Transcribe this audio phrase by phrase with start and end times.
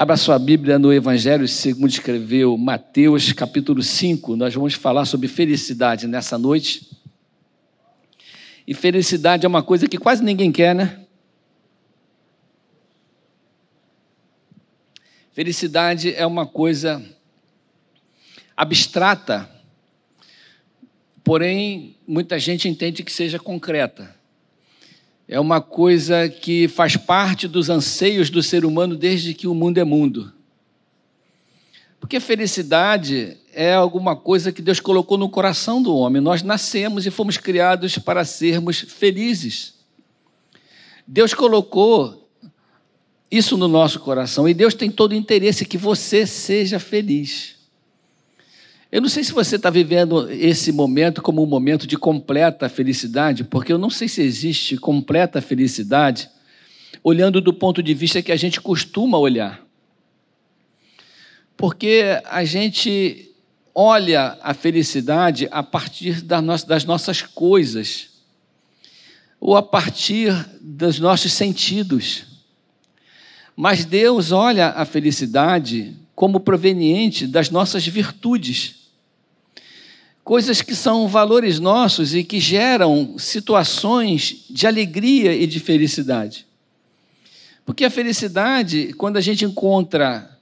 [0.00, 4.36] Abra sua Bíblia no Evangelho segundo escreveu Mateus, capítulo 5.
[4.36, 6.88] Nós vamos falar sobre felicidade nessa noite.
[8.64, 11.04] E felicidade é uma coisa que quase ninguém quer, né?
[15.32, 17.04] Felicidade é uma coisa
[18.56, 19.50] abstrata,
[21.24, 24.16] porém muita gente entende que seja concreta
[25.28, 29.76] é uma coisa que faz parte dos anseios do ser humano desde que o mundo
[29.76, 30.32] é mundo.
[32.00, 36.22] Porque felicidade é alguma coisa que Deus colocou no coração do homem.
[36.22, 39.74] Nós nascemos e fomos criados para sermos felizes.
[41.06, 42.26] Deus colocou
[43.30, 47.57] isso no nosso coração e Deus tem todo o interesse que você seja feliz.
[48.90, 53.44] Eu não sei se você está vivendo esse momento como um momento de completa felicidade,
[53.44, 56.30] porque eu não sei se existe completa felicidade
[57.04, 59.62] olhando do ponto de vista que a gente costuma olhar.
[61.54, 63.30] Porque a gente
[63.74, 68.08] olha a felicidade a partir das nossas coisas,
[69.38, 70.32] ou a partir
[70.62, 72.24] dos nossos sentidos.
[73.54, 78.77] Mas Deus olha a felicidade como proveniente das nossas virtudes
[80.28, 86.46] coisas que são valores nossos e que geram situações de alegria e de felicidade.
[87.64, 90.38] Porque a felicidade, quando a gente encontra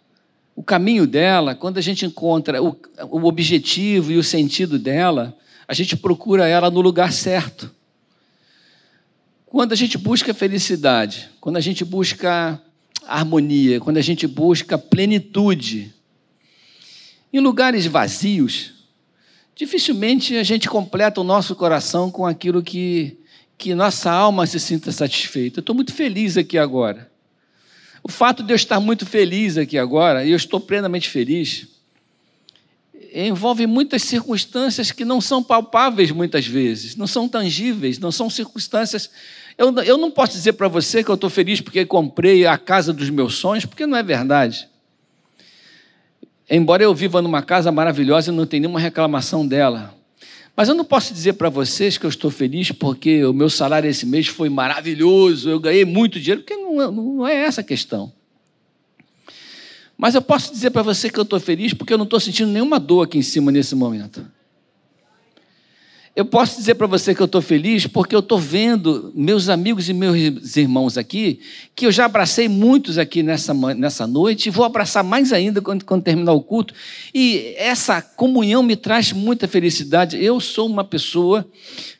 [0.57, 2.77] o caminho dela, quando a gente encontra o,
[3.09, 5.33] o objetivo e o sentido dela,
[5.69, 7.71] a gente procura ela no lugar certo.
[9.47, 12.61] Quando a gente busca felicidade, quando a gente busca
[13.07, 15.95] harmonia, quando a gente busca plenitude,
[17.33, 18.75] em lugares vazios,
[19.57, 23.19] dificilmente a gente completa o nosso coração com aquilo que,
[23.57, 25.59] que nossa alma se sinta satisfeita.
[25.59, 27.11] Eu estou muito feliz aqui agora.
[28.03, 31.67] O fato de eu estar muito feliz aqui agora, e eu estou plenamente feliz,
[33.13, 39.11] envolve muitas circunstâncias que não são palpáveis muitas vezes, não são tangíveis, não são circunstâncias.
[39.57, 42.93] Eu, eu não posso dizer para você que eu estou feliz porque comprei a casa
[42.93, 44.69] dos meus sonhos, porque não é verdade.
[46.49, 49.95] Embora eu viva numa casa maravilhosa e não tenha nenhuma reclamação dela.
[50.57, 53.91] Mas eu não posso dizer para vocês que eu estou feliz porque o meu salário
[53.91, 57.65] esse mês foi maravilhoso, eu ganhei muito dinheiro, porque não, é, não é essa a
[57.65, 58.13] questão.
[59.99, 62.51] Mas eu posso dizer para você que eu estou feliz porque eu não estou sentindo
[62.51, 64.25] nenhuma dor aqui em cima nesse momento.
[66.17, 69.87] Eu posso dizer para você que eu estou feliz porque eu estou vendo meus amigos
[69.91, 71.41] e meus irmãos aqui,
[71.75, 75.85] que eu já abracei muitos aqui nessa, nessa noite, e vou abraçar mais ainda quando,
[75.85, 76.73] quando terminar o culto.
[77.15, 80.17] E essa comunhão me traz muita felicidade.
[80.17, 81.47] Eu sou uma pessoa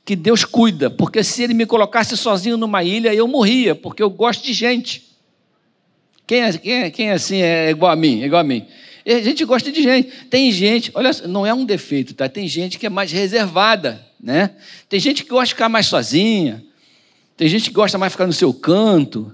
[0.03, 4.09] que Deus cuida, porque se Ele me colocasse sozinho numa ilha, eu morria, porque eu
[4.09, 5.05] gosto de gente.
[6.27, 8.23] Quem é, quem é, quem é assim é igual a mim?
[8.23, 8.67] É igual a mim.
[9.07, 10.11] A gente gosta de gente.
[10.29, 12.29] Tem gente, olha, não é um defeito, tá?
[12.29, 14.51] Tem gente que é mais reservada, né?
[14.89, 16.65] Tem gente que gosta de ficar mais sozinha.
[17.37, 19.33] Tem gente que gosta mais de ficar no seu canto.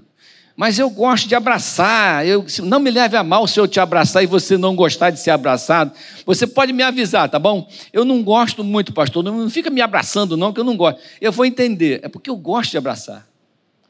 [0.55, 2.27] Mas eu gosto de abraçar.
[2.27, 5.19] Eu, não me leve a mal se eu te abraçar e você não gostar de
[5.19, 5.91] ser abraçado.
[6.25, 7.67] Você pode me avisar, tá bom?
[7.91, 9.23] Eu não gosto muito, pastor.
[9.23, 11.01] Não fica me abraçando, não, que eu não gosto.
[11.19, 12.01] Eu vou entender.
[12.03, 13.27] É porque eu gosto de abraçar.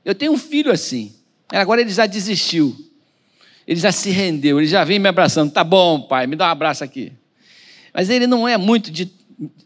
[0.05, 1.13] Eu tenho um filho assim.
[1.49, 2.73] Agora ele já desistiu.
[3.67, 5.51] Ele já se rendeu, ele já vem me abraçando.
[5.51, 7.11] Tá bom, pai, me dá um abraço aqui.
[7.93, 9.11] Mas ele não é muito de.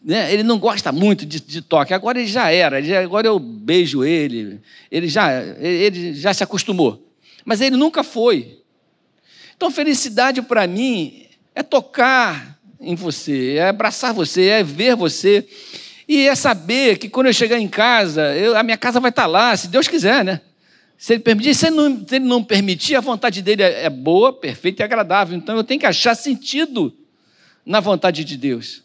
[0.03, 0.31] Né?
[0.33, 1.93] Ele não gosta muito de, de toque.
[1.93, 4.59] Agora ele já era, ele já, agora eu beijo ele.
[4.91, 7.11] Ele já, ele já se acostumou.
[7.43, 8.59] Mas ele nunca foi.
[9.55, 11.25] Então, felicidade para mim
[11.55, 15.47] é tocar em você, é abraçar você, é ver você.
[16.07, 19.25] E é saber que quando eu chegar em casa, eu, a minha casa vai estar
[19.25, 20.41] lá, se Deus quiser, né?
[20.97, 23.89] Se ele permitir, se ele não, se ele não permitir, a vontade dele é, é
[23.89, 25.37] boa, perfeita e agradável.
[25.37, 26.93] Então eu tenho que achar sentido
[27.63, 28.83] na vontade de Deus.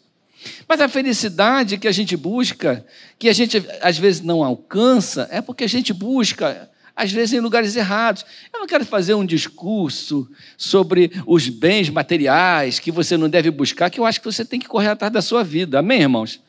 [0.67, 2.85] Mas a felicidade que a gente busca,
[3.17, 7.39] que a gente às vezes não alcança, é porque a gente busca, às vezes, em
[7.39, 8.25] lugares errados.
[8.53, 13.89] Eu não quero fazer um discurso sobre os bens materiais que você não deve buscar,
[13.89, 15.79] que eu acho que você tem que correr atrás da sua vida.
[15.79, 16.39] Amém, irmãos?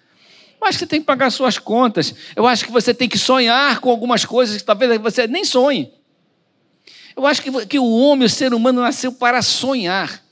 [0.64, 2.14] Eu acho que você tem que pagar suas contas.
[2.34, 5.93] Eu acho que você tem que sonhar com algumas coisas que talvez você nem sonhe.
[7.14, 10.25] Eu acho que, que o homem, o ser humano, nasceu para sonhar.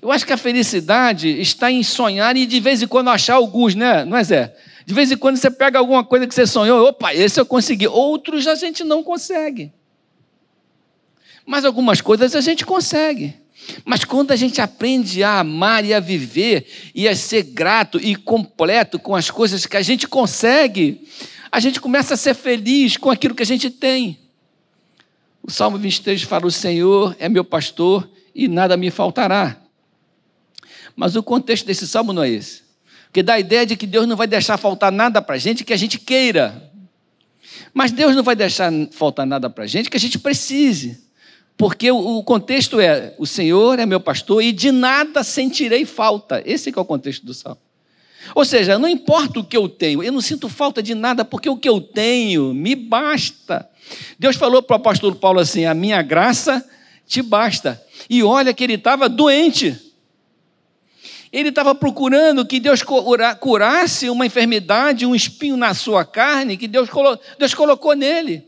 [0.00, 3.74] Eu acho que a felicidade está em sonhar e de vez em quando achar alguns,
[3.74, 4.04] né?
[4.04, 4.56] Não é, Zé?
[4.86, 7.88] De vez em quando você pega alguma coisa que você sonhou, opa, esse eu consegui.
[7.88, 9.72] Outros a gente não consegue.
[11.44, 13.34] Mas algumas coisas a gente consegue.
[13.84, 18.14] Mas quando a gente aprende a amar e a viver e a ser grato e
[18.14, 21.06] completo com as coisas que a gente consegue,
[21.50, 24.18] a gente começa a ser feliz com aquilo que a gente tem.
[25.42, 29.56] O Salmo 23 fala: O Senhor é meu pastor e nada me faltará.
[30.94, 32.62] Mas o contexto desse salmo não é esse.
[33.04, 35.64] Porque dá a ideia de que Deus não vai deixar faltar nada para a gente
[35.64, 36.70] que a gente queira.
[37.72, 41.05] Mas Deus não vai deixar faltar nada para a gente que a gente precise.
[41.56, 46.42] Porque o contexto é: o Senhor é meu pastor e de nada sentirei falta.
[46.44, 47.58] Esse é o contexto do salmo.
[48.34, 51.48] Ou seja, não importa o que eu tenho, eu não sinto falta de nada, porque
[51.48, 53.68] o que eu tenho me basta.
[54.18, 56.64] Deus falou para o apóstolo Paulo assim: a minha graça
[57.06, 57.82] te basta.
[58.10, 59.80] E olha que ele estava doente.
[61.32, 62.82] Ele estava procurando que Deus
[63.40, 66.88] curasse uma enfermidade, um espinho na sua carne, que Deus,
[67.38, 68.46] Deus colocou nele.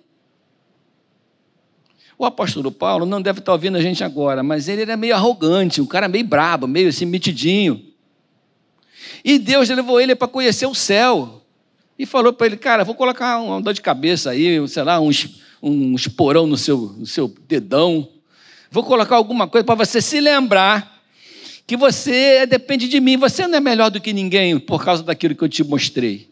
[2.18, 5.80] O apóstolo Paulo não deve estar ouvindo a gente agora, mas ele era meio arrogante,
[5.80, 7.80] um cara meio brabo, meio assim, metidinho.
[9.24, 11.44] E Deus levou ele para conhecer o céu.
[11.96, 15.10] E falou para ele, cara, vou colocar uma dor de cabeça aí, sei lá, um,
[15.62, 18.08] um esporão no seu, no seu dedão.
[18.70, 21.00] Vou colocar alguma coisa para você se lembrar
[21.66, 23.16] que você depende de mim.
[23.16, 26.28] Você não é melhor do que ninguém por causa daquilo que eu te mostrei.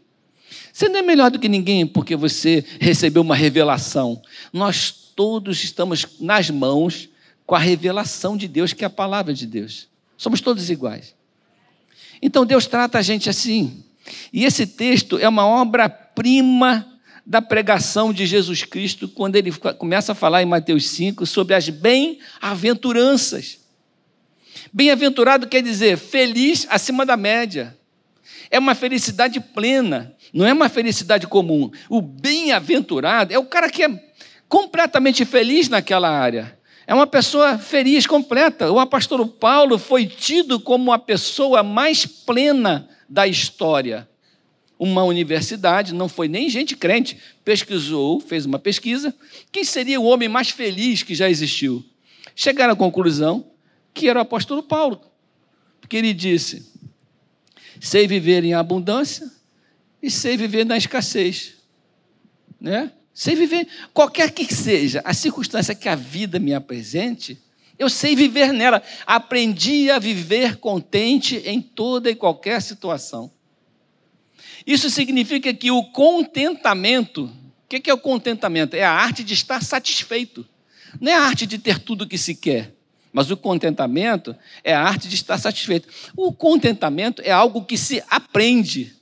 [0.76, 4.20] Você não é melhor do que ninguém porque você recebeu uma revelação.
[4.52, 7.08] Nós todos estamos nas mãos
[7.46, 9.88] com a revelação de Deus, que é a palavra de Deus.
[10.18, 11.14] Somos todos iguais.
[12.20, 13.82] Então Deus trata a gente assim.
[14.30, 16.86] E esse texto é uma obra-prima
[17.24, 21.70] da pregação de Jesus Cristo, quando ele começa a falar em Mateus 5 sobre as
[21.70, 23.60] bem-aventuranças.
[24.70, 27.74] Bem-aventurado quer dizer feliz acima da média.
[28.50, 31.70] É uma felicidade plena, não é uma felicidade comum.
[31.88, 34.12] O bem-aventurado é o cara que é
[34.48, 36.56] completamente feliz naquela área.
[36.86, 38.70] É uma pessoa feliz, completa.
[38.70, 44.08] O apóstolo Paulo foi tido como a pessoa mais plena da história.
[44.78, 49.14] Uma universidade, não foi nem gente crente, pesquisou, fez uma pesquisa,
[49.50, 51.84] quem seria o homem mais feliz que já existiu?
[52.34, 53.50] Chegaram à conclusão
[53.94, 55.00] que era o apóstolo Paulo,
[55.80, 56.70] porque ele disse:
[57.80, 59.30] sei viver em abundância
[60.06, 61.54] e sei viver na escassez.
[62.60, 62.92] Né?
[63.12, 67.42] Sei viver, qualquer que seja a circunstância que a vida me apresente,
[67.78, 68.82] eu sei viver nela.
[69.06, 73.30] Aprendi a viver contente em toda e qualquer situação.
[74.66, 78.74] Isso significa que o contentamento, o que é o contentamento?
[78.74, 80.46] É a arte de estar satisfeito.
[81.00, 82.72] Não é a arte de ter tudo o que se quer,
[83.12, 85.88] mas o contentamento é a arte de estar satisfeito.
[86.16, 88.96] O contentamento é algo que se aprende.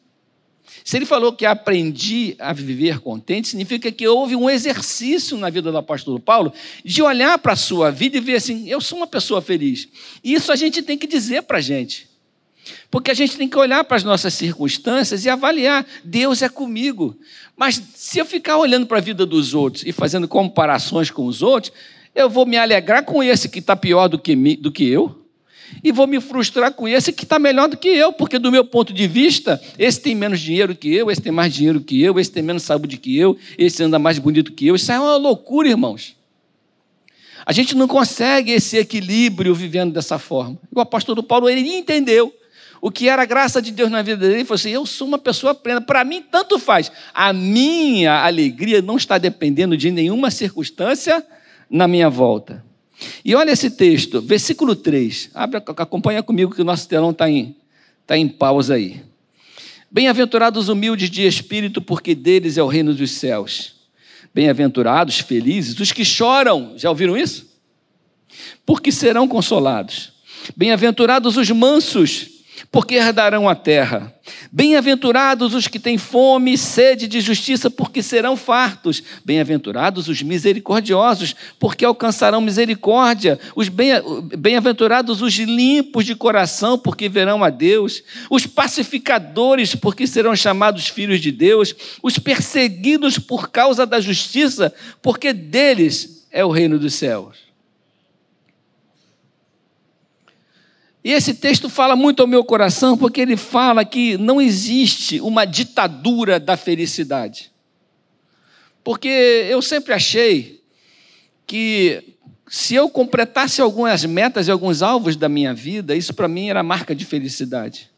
[0.84, 5.72] Se ele falou que aprendi a viver contente, significa que houve um exercício na vida
[5.72, 6.52] do apóstolo Paulo
[6.84, 9.88] de olhar para a sua vida e ver assim: eu sou uma pessoa feliz.
[10.22, 12.06] E isso a gente tem que dizer para a gente.
[12.90, 17.18] Porque a gente tem que olhar para as nossas circunstâncias e avaliar: Deus é comigo.
[17.56, 21.40] Mas se eu ficar olhando para a vida dos outros e fazendo comparações com os
[21.40, 21.72] outros,
[22.14, 25.23] eu vou me alegrar com esse que está pior do que, do que eu
[25.82, 28.64] e vou me frustrar com esse que está melhor do que eu, porque do meu
[28.64, 32.18] ponto de vista, esse tem menos dinheiro que eu, esse tem mais dinheiro que eu,
[32.18, 34.74] esse tem menos saúde que eu, esse anda mais bonito que eu.
[34.74, 36.16] Isso é uma loucura, irmãos.
[37.46, 40.58] A gente não consegue esse equilíbrio vivendo dessa forma.
[40.74, 42.34] O apóstolo Paulo, ele entendeu
[42.80, 44.34] o que era a graça de Deus na vida dele.
[44.34, 45.80] Ele falou assim: Eu sou uma pessoa plena.
[45.80, 46.90] Para mim, tanto faz.
[47.12, 51.24] A minha alegria não está dependendo de nenhuma circunstância
[51.68, 52.64] na minha volta.
[53.24, 55.30] E olha esse texto, versículo 3.
[55.34, 57.56] Abre, acompanha comigo que o nosso telão está em,
[58.06, 59.02] tá em pausa aí.
[59.90, 63.74] Bem-aventurados humildes de espírito, porque deles é o reino dos céus.
[64.34, 67.46] Bem-aventurados, felizes, os que choram, já ouviram isso?
[68.66, 70.12] Porque serão consolados.
[70.56, 72.33] Bem-aventurados os mansos,
[72.74, 74.12] porque herdarão a terra.
[74.50, 79.00] Bem-aventurados os que têm fome e sede de justiça, porque serão fartos.
[79.24, 83.38] Bem-aventurados os misericordiosos, porque alcançarão misericórdia.
[83.54, 88.02] Os bem-aventurados os limpos de coração, porque verão a Deus.
[88.28, 91.76] Os pacificadores, porque serão chamados filhos de Deus.
[92.02, 97.43] Os perseguidos por causa da justiça, porque deles é o reino dos céus.
[101.04, 105.44] E esse texto fala muito ao meu coração, porque ele fala que não existe uma
[105.44, 107.52] ditadura da felicidade.
[108.82, 109.08] Porque
[109.48, 110.62] eu sempre achei
[111.46, 112.16] que
[112.48, 116.62] se eu completasse algumas metas e alguns alvos da minha vida, isso para mim era
[116.62, 117.90] marca de felicidade.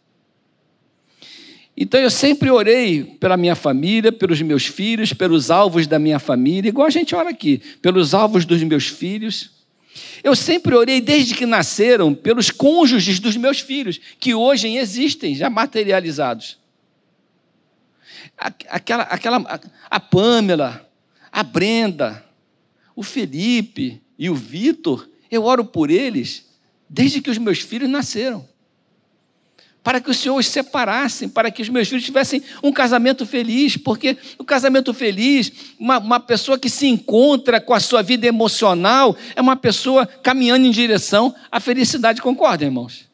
[1.77, 6.71] Então eu sempre orei pela minha família, pelos meus filhos, pelos alvos da minha família,
[6.71, 9.56] igual a gente ora aqui, pelos alvos dos meus filhos.
[10.23, 15.49] Eu sempre orei desde que nasceram pelos cônjuges dos meus filhos, que hoje existem, já
[15.49, 16.59] materializados.
[18.37, 19.61] Aquela, aquela,
[19.91, 20.89] a Pâmela,
[21.33, 22.25] a Brenda,
[22.95, 26.47] o Felipe e o Vitor, eu oro por eles
[26.89, 28.49] desde que os meus filhos nasceram.
[29.87, 33.77] Para que o Senhor os separasse, para que os meus filhos tivessem um casamento feliz,
[33.77, 39.17] porque o casamento feliz, uma, uma pessoa que se encontra com a sua vida emocional,
[39.37, 43.09] é uma pessoa caminhando em direção à felicidade, concorda, irmãos?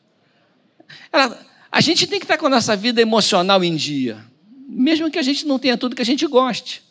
[1.12, 1.38] Ela,
[1.70, 4.24] a gente tem que estar com a nossa vida emocional em dia,
[4.66, 6.82] mesmo que a gente não tenha tudo que a gente goste.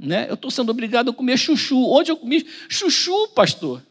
[0.00, 0.24] Né?
[0.26, 1.84] Eu estou sendo obrigado a comer chuchu.
[1.90, 3.82] Onde eu comi chuchu, pastor?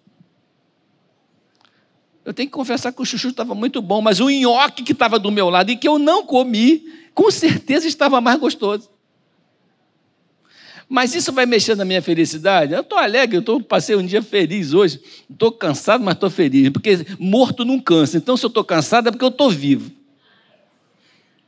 [2.26, 5.20] Eu tenho que confessar que o chuchu estava muito bom, mas o nhoque que estava
[5.20, 8.90] do meu lado e que eu não comi, com certeza estava mais gostoso.
[10.88, 12.74] Mas isso vai mexer na minha felicidade?
[12.74, 15.02] Eu estou alegre, eu tô, passei um dia feliz hoje.
[15.30, 18.18] Estou cansado, mas estou feliz, porque morto não cansa.
[18.18, 19.92] Então, se eu estou cansado, é porque eu estou vivo.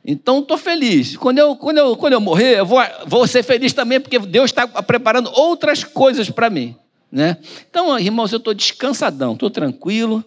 [0.04, 1.16] Então, estou feliz.
[1.16, 4.50] Quando eu, quando, eu, quando eu morrer, eu vou, vou ser feliz também, porque Deus
[4.50, 6.76] está preparando outras coisas para mim.
[7.10, 7.36] Né?
[7.70, 10.24] Então, irmãos, eu estou descansadão, estou tranquilo.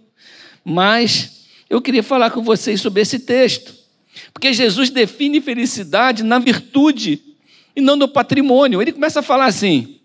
[0.70, 3.74] Mas eu queria falar com vocês sobre esse texto,
[4.32, 7.20] porque Jesus define felicidade na virtude
[7.76, 8.82] e não no patrimônio.
[8.82, 10.00] Ele começa a falar assim: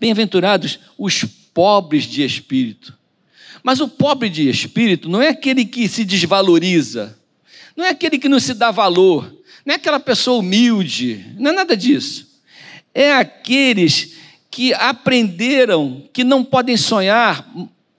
[0.00, 2.96] Bem-aventurados os pobres de espírito.
[3.62, 7.18] Mas o pobre de espírito não é aquele que se desvaloriza,
[7.76, 9.34] não é aquele que não se dá valor,
[9.66, 12.26] não é aquela pessoa humilde, não é nada disso.
[12.94, 14.14] É aqueles
[14.50, 17.46] que aprenderam que não podem sonhar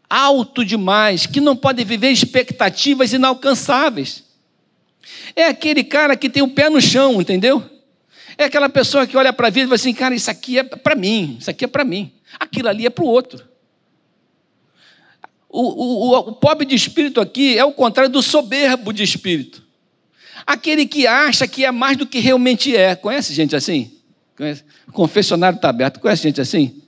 [0.10, 4.24] alto demais, que não pode viver expectativas inalcançáveis.
[5.36, 7.64] É aquele cara que tem o pé no chão, entendeu?
[8.38, 10.64] É aquela pessoa que olha para a vida e fala assim: cara, isso aqui é
[10.64, 13.48] para mim, isso aqui é para mim, aquilo ali é para o outro.
[15.52, 19.64] O, o, pobre de espírito aqui é o contrário do soberbo de espírito.
[20.46, 22.96] Aquele que acha que é mais do que realmente é.
[22.96, 23.92] Conhece gente assim?
[24.38, 24.64] Conhece?
[24.88, 26.00] O confessionário está aberto.
[26.00, 26.82] Conhece gente assim?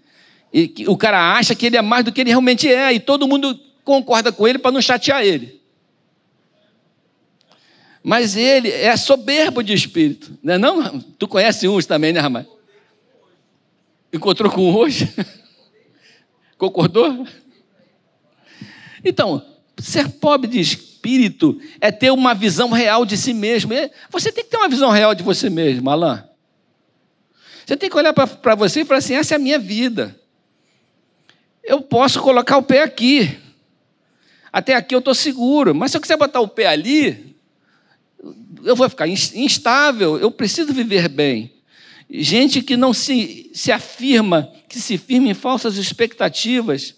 [0.53, 3.27] E o cara acha que ele é mais do que ele realmente é, e todo
[3.27, 5.62] mundo concorda com ele para não chatear ele.
[8.03, 11.00] Mas ele é soberbo de espírito, não é não?
[11.00, 12.46] Tu conhece uns também, né, Ramai?
[14.12, 15.08] Encontrou com um hoje?
[16.58, 17.25] Concordou?
[19.05, 19.46] Então,
[19.77, 23.72] ser pobre de espírito é ter uma visão real de si mesmo.
[24.10, 26.24] Você tem que ter uma visão real de você mesmo, Alain.
[27.65, 30.20] Você tem que olhar para você e falar assim: essa é a minha vida
[31.63, 33.37] eu posso colocar o pé aqui.
[34.51, 35.73] Até aqui eu estou seguro.
[35.73, 37.35] Mas se eu quiser botar o pé ali,
[38.63, 40.17] eu vou ficar instável.
[40.17, 41.53] Eu preciso viver bem.
[42.09, 46.95] Gente que não se, se afirma, que se firma em falsas expectativas,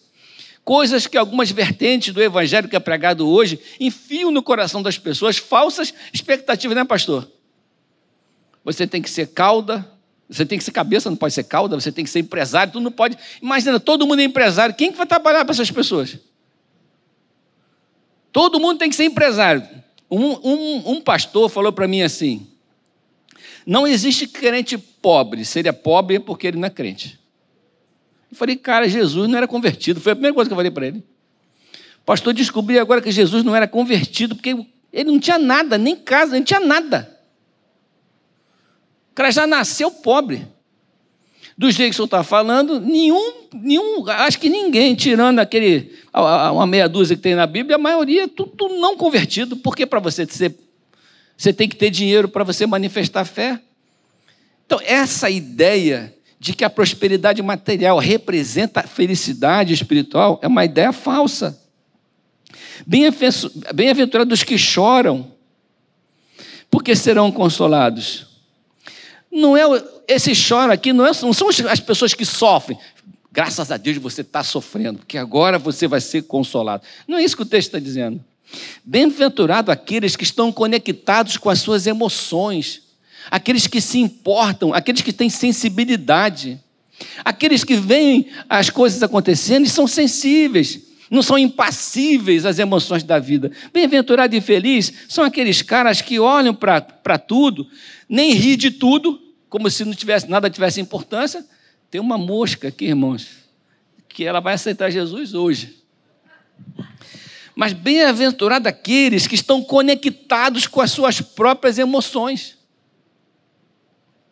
[0.65, 5.37] coisas que algumas vertentes do evangelho que é pregado hoje enfiam no coração das pessoas,
[5.37, 7.29] falsas expectativas, né, pastor?
[8.63, 9.87] Você tem que ser cauda,
[10.29, 12.79] você tem que ser cabeça, não pode ser cauda, você tem que ser empresário, tu
[12.79, 13.17] não pode.
[13.41, 14.73] Imagina, todo mundo é empresário.
[14.75, 16.17] Quem que vai trabalhar para essas pessoas?
[18.31, 19.67] Todo mundo tem que ser empresário.
[20.09, 22.47] Um, um, um pastor falou para mim assim:
[23.65, 27.19] não existe crente pobre, seria pobre porque ele não é crente.
[28.31, 30.01] Eu falei, cara, Jesus não era convertido.
[30.01, 31.03] Foi a primeira coisa que eu falei para ele.
[32.03, 36.35] Pastor, descobri agora que Jesus não era convertido, porque ele não tinha nada, nem casa,
[36.35, 37.12] não tinha nada.
[39.13, 40.47] O cara já nasceu pobre.
[41.55, 46.65] Do jeito que o senhor está falando, nenhum, nenhum, acho que ninguém, tirando aquele, uma
[46.65, 49.55] meia dúzia que tem na Bíblia, a maioria, tudo não convertido.
[49.57, 50.57] Porque para você ser,
[51.37, 53.61] você tem que ter dinheiro para você manifestar fé.
[54.65, 60.91] Então, essa ideia de que a prosperidade material representa a felicidade espiritual é uma ideia
[60.91, 61.61] falsa.
[62.87, 65.31] Bem-aventurados os que choram,
[66.71, 68.32] porque serão consolados.
[69.33, 69.63] Não é
[70.07, 72.77] esse choro aqui, não, é, não são as pessoas que sofrem.
[73.31, 76.83] Graças a Deus você está sofrendo, porque agora você vai ser consolado.
[77.07, 78.23] Não é isso que o texto está dizendo.
[78.85, 82.83] Bem-aventurado aqueles que estão conectados com as suas emoções,
[83.31, 86.59] aqueles que se importam, aqueles que têm sensibilidade,
[87.25, 93.17] aqueles que veem as coisas acontecendo e são sensíveis, não são impassíveis às emoções da
[93.17, 93.51] vida.
[93.73, 97.67] Bem-aventurado e feliz são aqueles caras que olham para tudo,
[98.07, 99.22] nem ri de tudo,
[99.53, 101.45] como se não tivesse nada tivesse importância.
[101.91, 103.27] Tem uma mosca aqui, irmãos,
[104.09, 105.77] que ela vai aceitar Jesus hoje.
[107.55, 112.57] Mas bem-aventurado aqueles que estão conectados com as suas próprias emoções.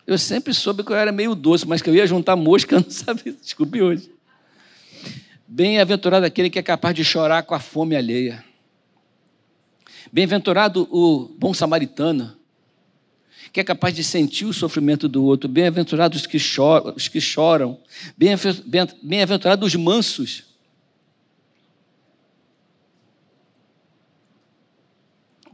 [0.07, 2.81] Eu sempre soube que eu era meio doce, mas que eu ia juntar mosca, eu
[2.81, 3.33] não sabia.
[3.33, 4.11] Desculpe hoje.
[5.47, 8.43] Bem-aventurado aquele que é capaz de chorar com a fome alheia.
[10.11, 12.40] Bem-aventurado o bom samaritano,
[13.51, 15.49] que é capaz de sentir o sofrimento do outro.
[15.49, 17.77] Bem-aventurados os que choram, os que choram.
[18.17, 20.43] Bem-aventurados os mansos.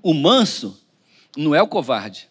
[0.02, 0.80] O manso
[1.36, 2.30] não é o covarde.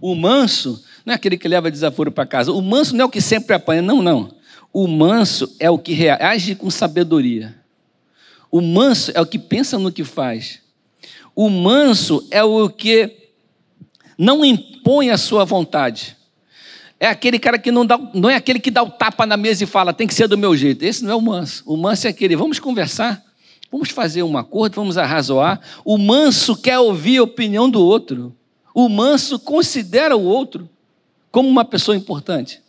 [0.00, 2.52] O manso não é aquele que leva desaforo para casa.
[2.52, 3.82] O manso não é o que sempre apanha.
[3.82, 4.34] Não, não.
[4.72, 7.56] O manso é o que reage com sabedoria.
[8.50, 10.60] O manso é o que pensa no que faz.
[11.36, 13.19] O manso é o que
[14.20, 16.14] não impõe a sua vontade.
[17.00, 19.64] É aquele cara que não dá, não é aquele que dá o tapa na mesa
[19.64, 20.84] e fala, tem que ser do meu jeito.
[20.84, 21.64] Esse não é o manso.
[21.66, 23.24] O manso é aquele, vamos conversar,
[23.72, 25.58] vamos fazer um acordo, vamos arrazoar.
[25.86, 28.36] O manso quer ouvir a opinião do outro.
[28.74, 30.68] O manso considera o outro
[31.32, 32.60] como uma pessoa importante.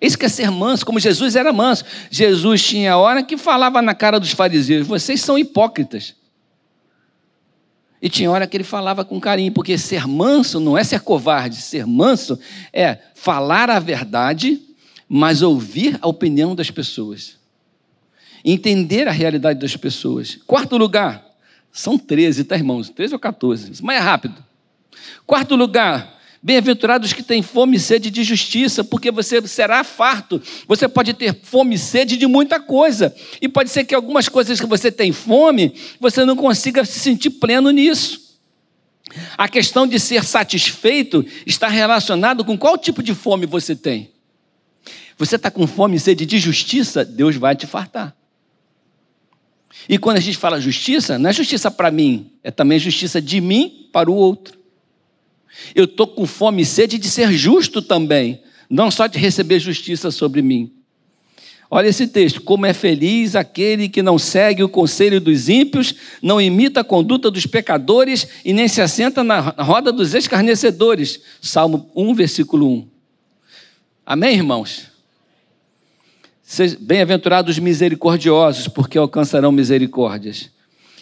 [0.00, 1.84] Isso quer ser manso, como Jesus era manso.
[2.10, 6.16] Jesus tinha hora que falava na cara dos fariseus: vocês são hipócritas.
[8.00, 11.56] E tinha hora que ele falava com carinho, porque ser manso não é ser covarde,
[11.56, 12.38] ser manso
[12.72, 14.60] é falar a verdade,
[15.08, 17.36] mas ouvir a opinião das pessoas.
[18.44, 20.38] Entender a realidade das pessoas.
[20.46, 21.24] Quarto lugar,
[21.72, 22.90] são 13, tá, irmãos?
[22.90, 24.44] 13 ou 14, mas é rápido.
[25.26, 26.15] Quarto lugar,
[26.46, 30.40] Bem-aventurados que têm fome e sede de justiça, porque você será farto.
[30.68, 33.12] Você pode ter fome e sede de muita coisa.
[33.42, 37.30] E pode ser que algumas coisas que você tem fome, você não consiga se sentir
[37.30, 38.38] pleno nisso.
[39.36, 44.12] A questão de ser satisfeito está relacionado com qual tipo de fome você tem.
[45.18, 48.14] Você está com fome e sede de justiça, Deus vai te fartar.
[49.88, 53.40] E quando a gente fala justiça, não é justiça para mim, é também justiça de
[53.40, 54.64] mim para o outro.
[55.74, 60.10] Eu estou com fome e sede de ser justo também, não só de receber justiça
[60.10, 60.72] sobre mim.
[61.70, 66.40] Olha esse texto: como é feliz aquele que não segue o conselho dos ímpios, não
[66.40, 71.20] imita a conduta dos pecadores e nem se assenta na roda dos escarnecedores.
[71.40, 72.88] Salmo 1, versículo 1.
[74.04, 74.86] Amém, irmãos?
[76.80, 80.55] Bem-aventurados misericordiosos, porque alcançarão misericórdias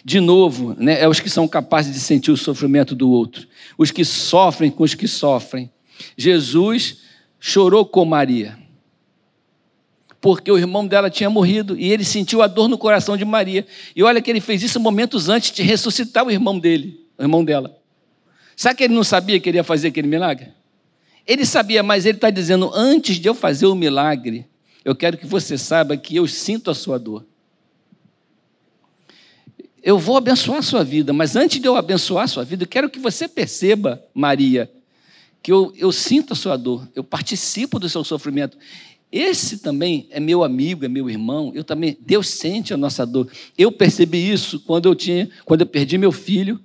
[0.07, 3.89] de novo, né, é os que são capazes de sentir o sofrimento do outro, os
[3.89, 5.71] que sofrem com os que sofrem.
[6.15, 7.01] Jesus
[7.39, 8.55] chorou com Maria,
[10.21, 13.65] porque o irmão dela tinha morrido e ele sentiu a dor no coração de Maria.
[13.95, 17.43] E olha que ele fez isso momentos antes de ressuscitar o irmão dele, o irmão
[17.43, 17.75] dela.
[18.55, 20.49] Sabe que ele não sabia que ele ia fazer aquele milagre?
[21.25, 24.45] Ele sabia, mas ele está dizendo: antes de eu fazer o milagre,
[24.83, 27.25] eu quero que você saiba que eu sinto a sua dor
[29.85, 32.67] eu vou abençoar a sua vida, mas antes de eu abençoar a sua vida, eu
[32.67, 34.67] quero que você perceba, Maria,
[35.43, 38.57] que eu, eu sinto a sua dor, eu participo do seu sofrimento.
[39.11, 41.51] Esse também é meu amigo, é meu irmão.
[41.53, 43.31] Eu também, Deus sente a nossa dor.
[43.55, 46.59] Eu percebi isso quando eu tinha, quando eu perdi meu filho,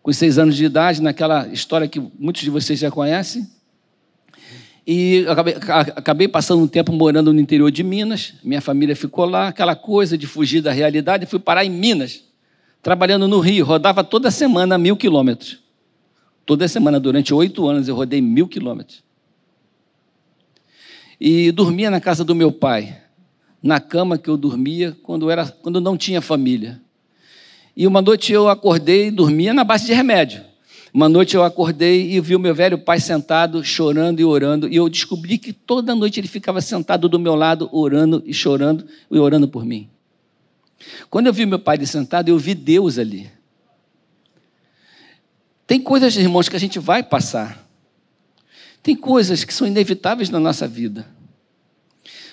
[0.00, 3.44] com seis anos de idade, naquela história que muitos de vocês já conhecem.
[4.86, 5.54] E acabei,
[5.96, 10.16] acabei, passando um tempo morando no interior de Minas, minha família ficou lá, aquela coisa
[10.16, 12.24] de fugir da realidade, fui parar em Minas,
[12.82, 15.58] trabalhando no Rio, rodava toda semana mil quilômetros.
[16.46, 19.04] Toda semana, durante oito anos, eu rodei mil quilômetros.
[21.20, 22.96] E dormia na casa do meu pai,
[23.62, 26.80] na cama que eu dormia quando, era, quando não tinha família.
[27.76, 30.49] E uma noite eu acordei e dormia na base de remédio.
[30.92, 34.76] Uma noite eu acordei e vi o meu velho pai sentado, chorando e orando, e
[34.76, 39.18] eu descobri que toda noite ele ficava sentado do meu lado, orando e chorando e
[39.18, 39.88] orando por mim.
[41.08, 43.30] Quando eu vi meu pai sentado, eu vi Deus ali.
[45.66, 47.64] Tem coisas, irmãos, que a gente vai passar.
[48.82, 51.06] Tem coisas que são inevitáveis na nossa vida.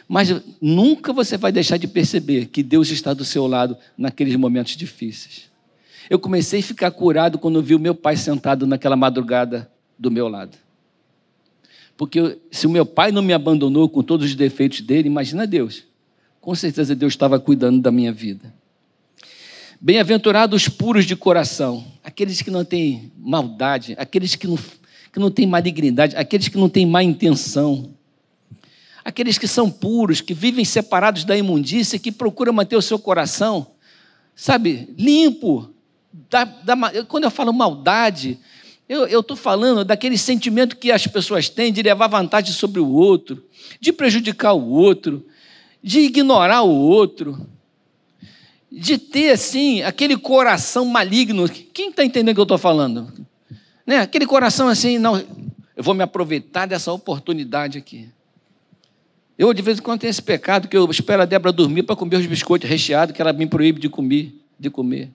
[0.08, 4.76] Mas nunca você vai deixar de perceber que Deus está do seu lado naqueles momentos
[4.76, 5.52] difíceis.
[6.10, 10.28] Eu comecei a ficar curado quando vi o meu pai sentado naquela madrugada do meu
[10.28, 10.58] lado.
[11.98, 15.84] Porque se o meu pai não me abandonou com todos os defeitos dele, imagina Deus.
[16.39, 18.54] Com certeza Deus estava cuidando da minha vida.
[19.82, 24.58] Bem-aventurados os puros de coração, aqueles que não têm maldade, aqueles que não,
[25.12, 27.91] que não têm malignidade, aqueles que não têm má intenção,
[29.04, 33.67] aqueles que são puros, que vivem separados da imundícia, que procuram manter o seu coração,
[34.36, 35.70] sabe, limpo,
[36.30, 38.39] da, da, quando eu falo maldade,
[38.89, 43.43] eu estou falando daquele sentimento que as pessoas têm de levar vantagem sobre o outro,
[43.82, 45.25] de prejudicar o outro,
[45.84, 47.47] de ignorar o outro,
[48.71, 51.49] de ter, assim, aquele coração maligno.
[51.49, 53.12] Quem está entendendo o que eu estou falando?
[53.86, 53.99] Né?
[53.99, 58.10] Aquele coração assim, não, eu vou me aproveitar dessa oportunidade aqui.
[59.38, 61.95] Eu, de vez em quando, tenho esse pecado que eu espero a Débora dormir para
[61.95, 64.34] comer os biscoitos recheados que ela me proíbe de comer.
[64.60, 65.12] De comer.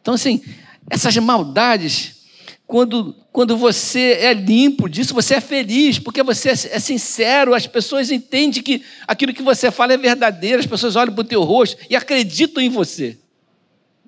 [0.00, 0.42] Então, assim,
[0.90, 2.18] essas maldades,
[2.66, 7.66] quando, quando você é limpo disso, você é feliz, porque você é, é sincero, as
[7.66, 11.42] pessoas entendem que aquilo que você fala é verdadeiro, as pessoas olham para o teu
[11.42, 13.18] rosto e acreditam em você.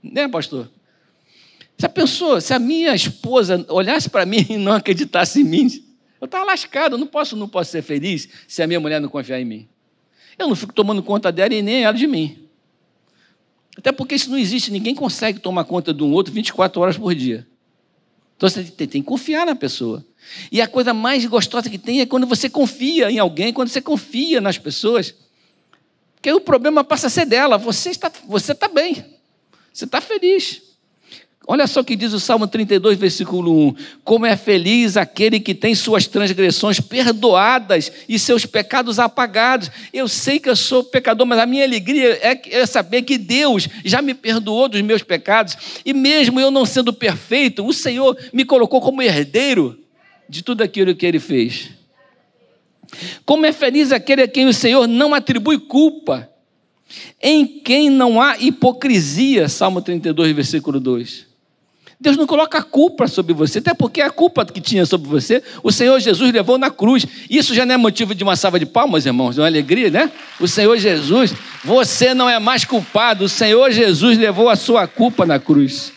[0.02, 0.70] Né, pastor?
[1.82, 5.82] A pessoa, se a minha esposa olhasse para mim e não acreditasse em mim,
[6.20, 9.08] eu estava lascado, eu não posso, não posso ser feliz se a minha mulher não
[9.08, 9.68] confiar em mim.
[10.38, 12.49] Eu não fico tomando conta dela e nem ela de mim.
[13.76, 17.14] Até porque isso não existe, ninguém consegue tomar conta de um outro 24 horas por
[17.14, 17.46] dia.
[18.36, 20.04] Então você tem, tem que confiar na pessoa.
[20.50, 23.80] E a coisa mais gostosa que tem é quando você confia em alguém, quando você
[23.80, 25.14] confia nas pessoas.
[26.14, 27.58] Porque o problema passa a ser dela.
[27.58, 29.04] Você está, você está bem.
[29.72, 30.62] Você está feliz.
[31.48, 33.74] Olha só o que diz o Salmo 32, versículo 1:
[34.04, 39.70] Como é feliz aquele que tem suas transgressões perdoadas e seus pecados apagados.
[39.92, 43.68] Eu sei que eu sou pecador, mas a minha alegria é, é saber que Deus
[43.84, 48.44] já me perdoou dos meus pecados, e mesmo eu não sendo perfeito, o Senhor me
[48.44, 49.78] colocou como herdeiro
[50.28, 51.70] de tudo aquilo que ele fez.
[53.24, 56.28] Como é feliz aquele a quem o Senhor não atribui culpa,
[57.20, 59.48] em quem não há hipocrisia.
[59.48, 61.29] Salmo 32, versículo 2.
[62.00, 65.70] Deus não coloca culpa sobre você, até porque a culpa que tinha sobre você, o
[65.70, 67.06] Senhor Jesus levou na cruz.
[67.28, 70.10] Isso já não é motivo de uma salva de palmas, irmãos, de uma alegria, né?
[70.40, 75.26] O Senhor Jesus, você não é mais culpado, o Senhor Jesus levou a sua culpa
[75.26, 75.92] na cruz.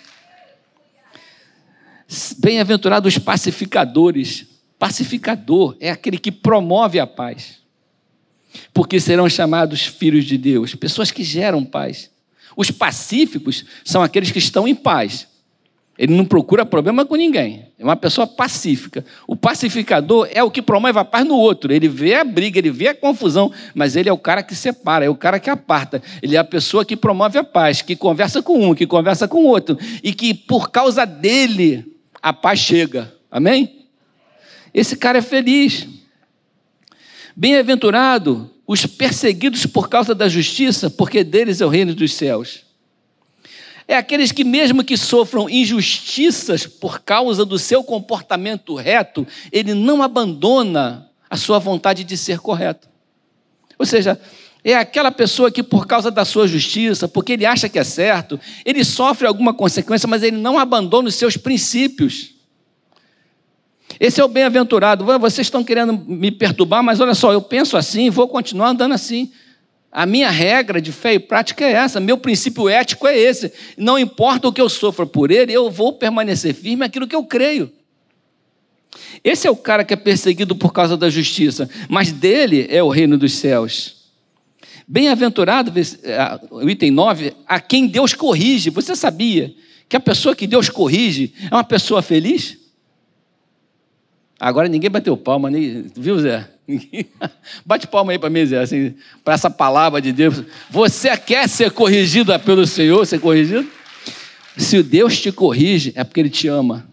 [2.37, 4.45] Bem-aventurados os pacificadores.
[4.77, 7.59] Pacificador é aquele que promove a paz,
[8.73, 12.11] porque serão chamados filhos de Deus, pessoas que geram paz.
[12.57, 15.31] Os pacíficos são aqueles que estão em paz
[15.97, 17.67] ele não procura problema com ninguém.
[17.77, 19.05] É uma pessoa pacífica.
[19.27, 21.71] O pacificador é o que promove a paz no outro.
[21.71, 25.05] Ele vê a briga, ele vê a confusão, mas ele é o cara que separa,
[25.05, 26.01] é o cara que aparta.
[26.21, 29.43] Ele é a pessoa que promove a paz, que conversa com um, que conversa com
[29.43, 29.77] o outro.
[30.01, 31.85] E que por causa dele
[32.21, 33.13] a paz chega.
[33.29, 33.85] Amém?
[34.73, 35.87] Esse cara é feliz.
[37.35, 42.72] Bem-aventurado os perseguidos por causa da justiça, porque deles é o reino dos céus
[43.87, 50.01] é aqueles que, mesmo que sofram injustiças por causa do seu comportamento reto, ele não
[50.01, 52.87] abandona a sua vontade de ser correto.
[53.77, 54.19] Ou seja,
[54.63, 58.39] é aquela pessoa que, por causa da sua justiça, porque ele acha que é certo,
[58.65, 62.33] ele sofre alguma consequência, mas ele não abandona os seus princípios.
[63.99, 65.05] Esse é o bem-aventurado.
[65.19, 69.31] Vocês estão querendo me perturbar, mas olha só, eu penso assim, vou continuar andando assim.
[69.95, 73.53] A minha regra de fé e prática é essa, meu princípio ético é esse.
[73.77, 77.23] Não importa o que eu sofra por ele, eu vou permanecer firme naquilo que eu
[77.23, 77.71] creio.
[79.23, 82.89] Esse é o cara que é perseguido por causa da justiça, mas dele é o
[82.89, 84.09] reino dos céus.
[84.87, 85.71] Bem-aventurado,
[86.49, 88.71] o item 9, a quem Deus corrige.
[88.71, 89.53] Você sabia
[89.87, 92.57] que a pessoa que Deus corrige é uma pessoa feliz?
[94.43, 96.45] Agora ninguém bateu palma, nem, viu, Zé?
[97.65, 100.43] Bate palma aí para mim, Zé, assim, para essa palavra de Deus.
[100.69, 103.65] Você quer ser corrigido pelo Senhor, ser corrigido?
[104.57, 106.85] Se Deus te corrige, é porque Ele te ama.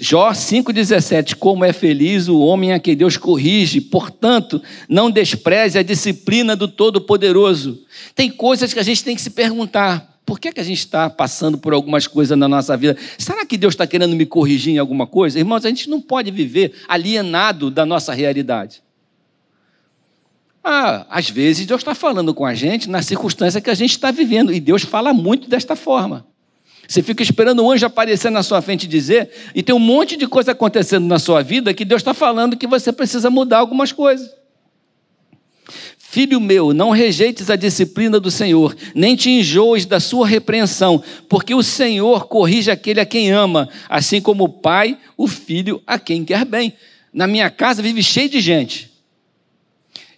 [0.00, 5.82] Jó 5,17: Como é feliz o homem a quem Deus corrige, portanto, não despreze a
[5.82, 7.84] disciplina do Todo-Poderoso.
[8.14, 11.08] Tem coisas que a gente tem que se perguntar: por que, que a gente está
[11.08, 12.98] passando por algumas coisas na nossa vida?
[13.16, 15.38] Será que Deus está querendo me corrigir em alguma coisa?
[15.38, 18.82] Irmãos, a gente não pode viver alienado da nossa realidade.
[20.62, 24.10] Ah, às vezes Deus está falando com a gente na circunstância que a gente está
[24.10, 26.26] vivendo, e Deus fala muito desta forma.
[26.86, 30.14] Você fica esperando um anjo aparecer na sua frente e dizer, e tem um monte
[30.14, 33.92] de coisa acontecendo na sua vida que Deus está falando que você precisa mudar algumas
[33.92, 34.30] coisas.
[36.10, 41.54] Filho meu, não rejeites a disciplina do Senhor, nem te enjoes da sua repreensão, porque
[41.54, 46.24] o Senhor corrige aquele a quem ama, assim como o pai, o filho a quem
[46.24, 46.72] quer bem.
[47.12, 48.90] Na minha casa vive cheio de gente.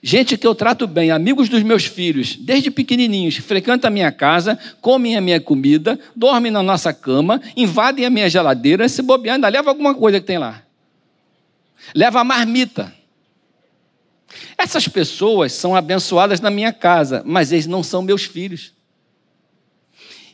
[0.01, 4.57] Gente que eu trato bem, amigos dos meus filhos, desde pequenininhos, frequentam a minha casa,
[4.81, 9.49] comem a minha comida, dormem na nossa cama, invadem a minha geladeira, se bobear, ainda
[9.49, 10.63] leva alguma coisa que tem lá.
[11.93, 13.00] Leva a marmita.
[14.57, 18.73] Essas pessoas são abençoadas na minha casa, mas eles não são meus filhos.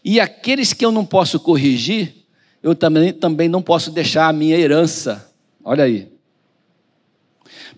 [0.05, 2.15] E aqueles que eu não posso corrigir,
[2.63, 5.33] eu também, também não posso deixar a minha herança.
[5.65, 6.09] Olha aí.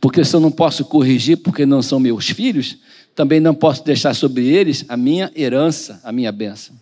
[0.00, 2.78] Porque se eu não posso corrigir porque não são meus filhos,
[3.14, 6.76] também não posso deixar sobre eles a minha herança, a minha bênção.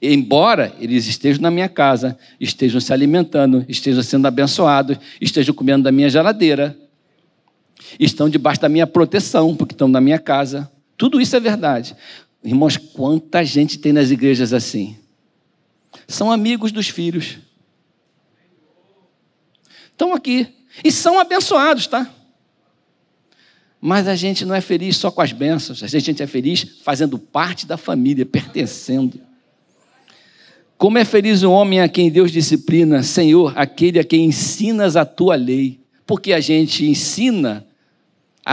[0.00, 5.92] Embora eles estejam na minha casa, estejam se alimentando, estejam sendo abençoados, estejam comendo da
[5.92, 6.76] minha geladeira,
[7.98, 10.70] estão debaixo da minha proteção, porque estão na minha casa.
[10.96, 11.96] Tudo isso é verdade.
[12.42, 14.96] Irmãos, quanta gente tem nas igrejas assim?
[16.06, 17.38] São amigos dos filhos.
[19.90, 20.48] Estão aqui.
[20.82, 22.10] E são abençoados, tá?
[23.80, 27.18] Mas a gente não é feliz só com as bênçãos, a gente é feliz fazendo
[27.18, 29.20] parte da família, pertencendo.
[30.76, 35.04] Como é feliz o homem a quem Deus disciplina, Senhor, aquele a quem ensinas a
[35.04, 35.80] tua lei.
[36.06, 37.66] Porque a gente ensina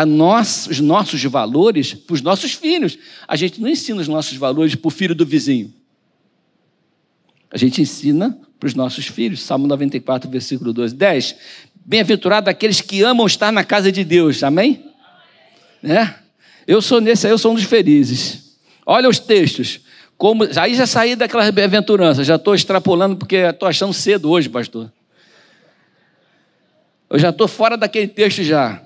[0.06, 2.97] nós, os nossos valores para os nossos filhos.
[3.27, 5.73] A gente não ensina os nossos valores para o filho do vizinho.
[7.51, 9.41] A gente ensina para os nossos filhos.
[9.41, 10.95] Salmo 94, versículo 12.
[10.95, 11.36] 10.
[11.84, 14.43] Bem-aventurado aqueles que amam estar na casa de Deus.
[14.43, 14.86] Amém?
[15.82, 16.15] Né?
[16.65, 18.58] Eu sou nesse aí, eu sou um dos felizes.
[18.86, 19.82] Olha os textos.
[20.17, 24.91] Como, aí já saí daquela bem-aventurança, já estou extrapolando porque estou achando cedo hoje, pastor.
[27.10, 28.82] Eu já estou fora daquele texto já.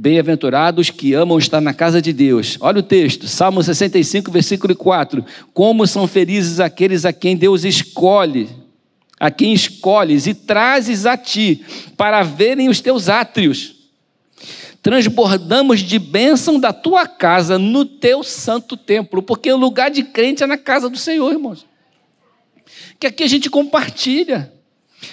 [0.00, 2.56] Bem-aventurados que amam estar na casa de Deus.
[2.60, 5.24] Olha o texto, Salmo 65, versículo 4.
[5.52, 8.48] Como são felizes aqueles a quem Deus escolhe,
[9.18, 11.64] a quem escolhes e trazes a ti,
[11.96, 13.74] para verem os teus átrios
[14.80, 20.44] transbordamos de bênção da tua casa no teu santo templo, porque o lugar de crente
[20.44, 21.66] é na casa do Senhor, irmãos.
[22.98, 24.52] Que aqui a gente compartilha.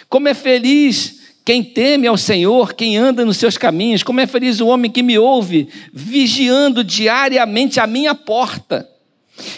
[0.08, 1.15] Como é feliz
[1.46, 5.04] quem teme ao Senhor, quem anda nos seus caminhos, como é feliz o homem que
[5.04, 8.90] me ouve, vigiando diariamente a minha porta,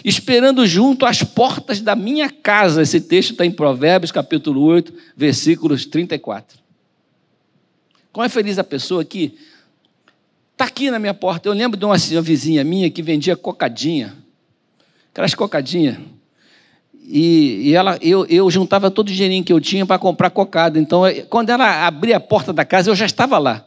[0.04, 2.82] esperando junto às portas da minha casa.
[2.82, 6.60] Esse texto está em Provérbios, capítulo 8, versículos 34.
[8.12, 9.36] Como é feliz a pessoa que
[10.58, 11.48] Está aqui na minha porta.
[11.48, 14.18] Eu lembro de uma, uma vizinha minha que vendia cocadinha.
[15.12, 16.00] Aquelas cocadinhas.
[17.10, 20.78] E, e, ela, eu, eu juntava todo o dinheirinho que eu tinha para comprar cocada.
[20.78, 23.66] Então, quando ela abria a porta da casa, eu já estava lá.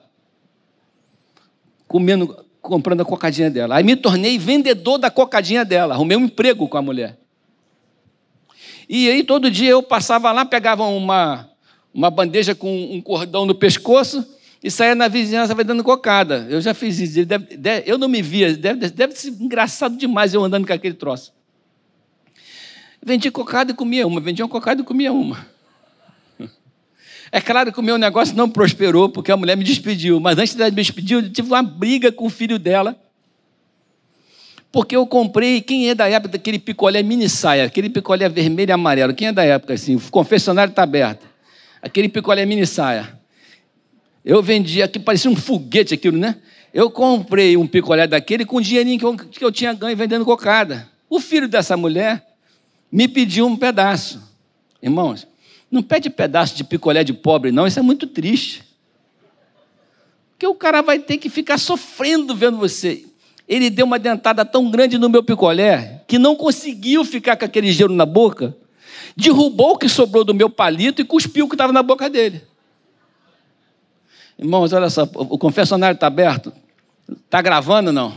[1.89, 3.77] Comendo, comprando a cocadinha dela.
[3.77, 5.95] Aí me tornei vendedor da cocadinha dela.
[5.95, 7.19] Arrumei um emprego com a mulher.
[8.87, 11.49] E aí todo dia eu passava lá, pegava uma,
[11.95, 14.23] uma bandeja com um cordão no pescoço
[14.63, 16.47] e saia na vizinhança vai dando cocada.
[16.51, 17.25] Eu já fiz isso.
[17.25, 20.95] Deve, deve, eu não me via, deve, deve ser engraçado demais eu andando com aquele
[20.95, 21.33] troço.
[23.03, 25.47] Vendi cocada e comia uma, vendia uma cocada e comia uma.
[27.33, 30.55] É claro que o meu negócio não prosperou, porque a mulher me despediu, mas antes
[30.55, 32.97] dela me despedir, eu tive uma briga com o filho dela.
[34.73, 38.73] Porque eu comprei, quem é da época daquele picolé mini saia, aquele picolé vermelho e
[38.73, 39.97] amarelo, quem é da época assim?
[39.97, 41.25] O confessionário está aberto.
[41.81, 43.19] Aquele picolé mini saia.
[44.25, 46.37] Eu vendia aqui, parecia um foguete aquilo, né?
[46.75, 50.25] Eu comprei um picolé daquele com o dinheirinho que eu, que eu tinha ganho vendendo
[50.25, 50.89] cocada.
[51.09, 52.25] O filho dessa mulher
[52.91, 54.21] me pediu um pedaço.
[54.83, 55.27] Irmãos,
[55.71, 58.65] não pede pedaço de picolé de pobre, não, isso é muito triste.
[60.33, 63.05] Porque o cara vai ter que ficar sofrendo vendo você.
[63.47, 67.71] Ele deu uma dentada tão grande no meu picolé que não conseguiu ficar com aquele
[67.73, 68.57] gelo na boca,
[69.17, 72.43] derrubou o que sobrou do meu palito e cuspiu o que estava na boca dele.
[74.39, 76.53] Irmãos, olha só, o confessionário está aberto?
[77.09, 78.15] Está gravando não?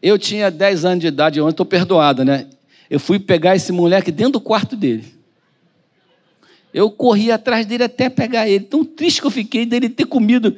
[0.00, 2.46] Eu tinha 10 anos de idade, eu estou perdoado, né?
[2.90, 5.04] Eu fui pegar esse moleque dentro do quarto dele.
[6.72, 8.64] Eu corri atrás dele até pegar ele.
[8.64, 10.56] Tão triste que eu fiquei dele ter comido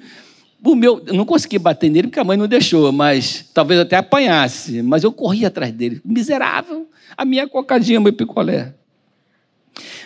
[0.63, 1.03] o meu.
[1.07, 4.83] Eu não consegui bater nele porque a mãe não deixou, mas talvez até apanhasse.
[4.83, 6.01] Mas eu corri atrás dele.
[6.05, 6.89] Miserável.
[7.17, 8.75] A minha cocadinha, meu picolé.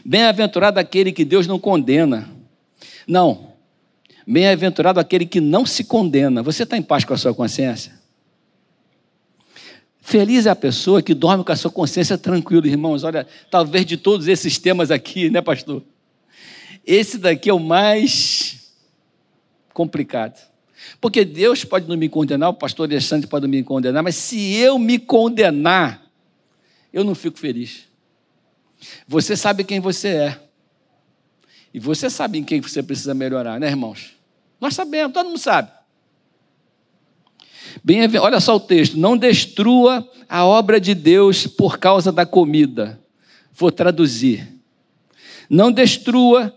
[0.04, 2.28] Bem-aventurado aquele que Deus não condena.
[3.06, 3.54] Não,
[4.26, 6.42] Bem-aventurado aquele que não se condena.
[6.42, 7.92] Você está em paz com a sua consciência?
[10.06, 13.04] Feliz é a pessoa que dorme com a sua consciência tranquila, irmãos.
[13.04, 15.82] Olha, talvez de todos esses temas aqui, né, pastor?
[16.86, 18.70] Esse daqui é o mais
[19.72, 20.38] complicado.
[21.00, 24.54] Porque Deus pode não me condenar, o pastor Alexandre pode não me condenar, mas se
[24.56, 26.02] eu me condenar,
[26.92, 27.88] eu não fico feliz.
[29.08, 30.40] Você sabe quem você é.
[31.72, 34.14] E você sabe em quem você precisa melhorar, né, irmãos?
[34.60, 35.70] Nós sabemos, todo mundo sabe.
[37.82, 43.00] Bem, olha só o texto: não destrua a obra de Deus por causa da comida.
[43.52, 44.48] Vou traduzir.
[45.48, 46.54] Não destrua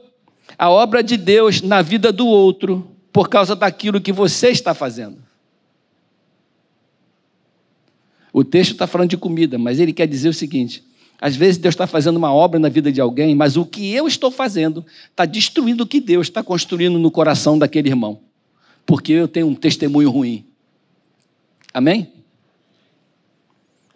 [0.57, 5.17] a obra de Deus na vida do outro por causa daquilo que você está fazendo.
[8.31, 10.83] O texto está falando de comida, mas ele quer dizer o seguinte:
[11.19, 14.07] às vezes Deus está fazendo uma obra na vida de alguém, mas o que eu
[14.07, 18.19] estou fazendo está destruindo o que Deus está construindo no coração daquele irmão,
[18.85, 20.45] porque eu tenho um testemunho ruim.
[21.77, 22.11] Amém?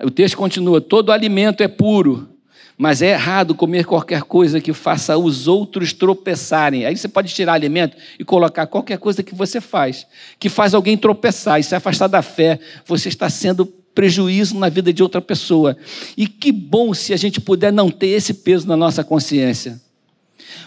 [0.03, 2.29] O texto continua: todo alimento é puro,
[2.77, 6.85] mas é errado comer qualquer coisa que faça os outros tropeçarem.
[6.85, 10.05] Aí você pode tirar alimento e colocar qualquer coisa que você faz,
[10.37, 12.59] que faz alguém tropeçar e se afastar da fé.
[12.85, 15.75] Você está sendo prejuízo na vida de outra pessoa.
[16.15, 19.81] E que bom se a gente puder não ter esse peso na nossa consciência.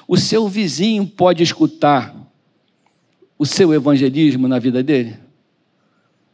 [0.08, 2.12] O seu vizinho pode escutar
[3.38, 5.23] o seu evangelismo na vida dele?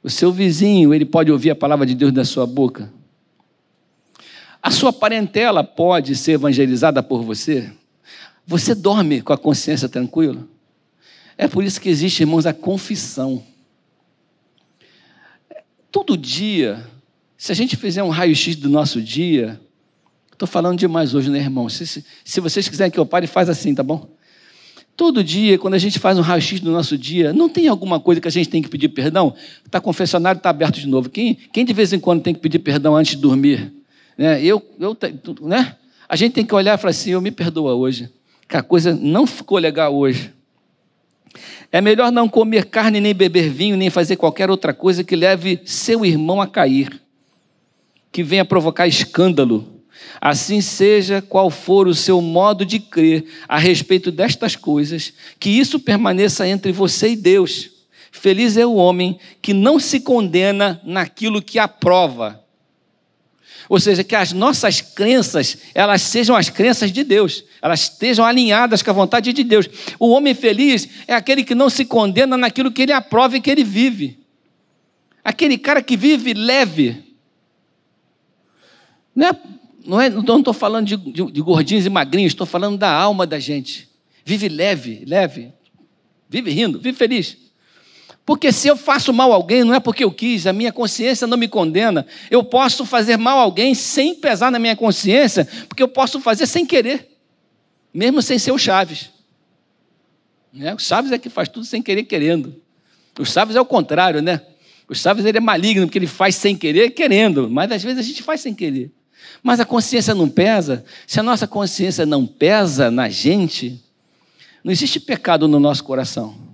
[0.03, 2.93] O seu vizinho, ele pode ouvir a palavra de Deus da sua boca?
[4.63, 7.73] A sua parentela pode ser evangelizada por você?
[8.47, 10.47] Você dorme com a consciência tranquila?
[11.37, 13.43] É por isso que existe, irmãos, a confissão.
[15.91, 16.87] Todo dia,
[17.37, 19.61] se a gente fizer um raio-x do nosso dia,
[20.31, 21.69] estou falando demais hoje, né, irmão?
[21.69, 24.09] Se, se, se, vocês quiserem que eu pare, faz assim, tá bom?
[24.97, 28.21] Todo dia, quando a gente faz um raio-x do nosso dia, não tem alguma coisa
[28.21, 29.35] que a gente tem que pedir perdão?
[29.71, 31.09] Tá confessionário, está aberto de novo.
[31.09, 33.73] Quem, quem de vez em quando tem que pedir perdão antes de dormir?
[34.17, 34.45] Né?
[34.45, 34.97] Eu, eu,
[35.41, 35.77] né?
[36.07, 38.11] A gente tem que olhar e falar assim: eu me perdoa hoje,
[38.47, 40.35] que a coisa não ficou legal hoje.
[41.73, 45.61] É melhor não comer carne, nem beber vinho, nem fazer qualquer outra coisa que leve
[45.65, 47.01] seu irmão a cair,
[48.11, 49.80] que venha provocar escândalo.
[50.21, 55.81] Assim seja qual for o seu modo de crer a respeito destas coisas, que isso
[55.81, 57.71] permaneça entre você e Deus.
[58.13, 62.41] Feliz é o homem que não se condena naquilo que aprova,
[63.71, 68.83] ou seja, que as nossas crenças, elas sejam as crenças de Deus, elas estejam alinhadas
[68.83, 69.69] com a vontade de Deus.
[69.97, 73.49] O homem feliz é aquele que não se condena naquilo que ele aprova e que
[73.49, 74.19] ele vive.
[75.23, 77.15] Aquele cara que vive leve.
[79.15, 79.41] Não é,
[79.85, 83.39] não é, estou falando de, de, de gordinhos e magrinhos, estou falando da alma da
[83.39, 83.89] gente.
[84.25, 85.53] Vive leve, leve.
[86.29, 87.37] Vive rindo, vive feliz.
[88.25, 91.27] Porque se eu faço mal a alguém, não é porque eu quis, a minha consciência
[91.27, 92.07] não me condena.
[92.31, 96.47] Eu posso fazer mal a alguém sem pesar na minha consciência, porque eu posso fazer
[96.47, 97.09] sem querer,
[97.93, 99.11] mesmo sem ser o Chaves.
[100.53, 100.73] Né?
[100.75, 102.55] O Chaves é que faz tudo sem querer, querendo.
[103.19, 104.41] O Chaves é o contrário, né?
[104.89, 107.51] O Chaves ele é maligno, porque ele faz sem querer, querendo.
[107.51, 108.93] Mas às vezes a gente faz sem querer.
[109.43, 110.85] Mas a consciência não pesa.
[111.07, 113.83] Se a nossa consciência não pesa na gente,
[114.63, 116.51] não existe pecado no nosso coração.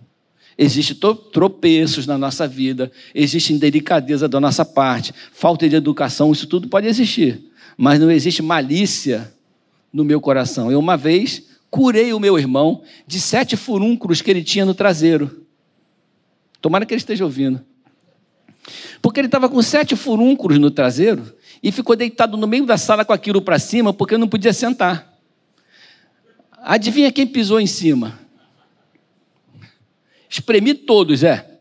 [0.59, 0.97] Existem
[1.33, 6.87] tropeços na nossa vida, existe indelicadeza da nossa parte, falta de educação, isso tudo pode
[6.87, 7.43] existir,
[7.77, 9.31] mas não existe malícia
[9.93, 10.73] no meu coração.
[10.73, 15.45] Eu, uma vez, curei o meu irmão de sete furúnculos que ele tinha no traseiro.
[16.63, 17.61] Tomara que ele esteja ouvindo.
[19.03, 23.05] Porque ele estava com sete furúnculos no traseiro e ficou deitado no meio da sala
[23.05, 25.15] com aquilo para cima porque não podia sentar.
[26.59, 28.19] Adivinha quem pisou em cima?
[30.29, 31.59] Espremi todos, é.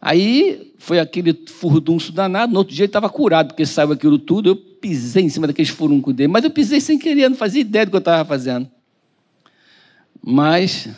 [0.00, 2.52] Aí foi aquele furdunço danado.
[2.52, 4.50] No outro dia ele estava curado, porque saiu aquilo tudo.
[4.50, 6.28] Eu pisei em cima daqueles furuncos dele.
[6.28, 8.70] Mas eu pisei sem querer, não fazia ideia do que eu estava fazendo.
[10.22, 10.90] Mas,